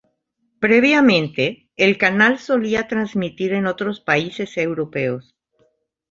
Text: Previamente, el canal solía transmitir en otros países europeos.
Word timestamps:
Previamente, 0.59 1.69
el 1.75 1.99
canal 1.99 2.39
solía 2.39 2.87
transmitir 2.87 3.53
en 3.53 3.67
otros 3.67 3.99
países 3.99 4.57
europeos. 4.57 5.35